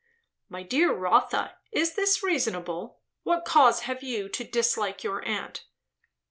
"My 0.49 0.63
dear 0.63 0.91
Rotha, 0.91 1.57
is 1.71 1.93
this 1.93 2.23
reasonable? 2.23 3.01
What 3.21 3.45
cause 3.45 3.81
have 3.81 4.01
you 4.01 4.29
to 4.29 4.43
dislike 4.43 5.03
your 5.03 5.23
aunt?" 5.27 5.65